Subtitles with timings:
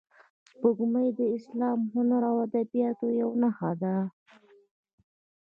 [0.49, 3.95] سپوږمۍ د اسلام، هنر او ادبیاتو یوه نښه ده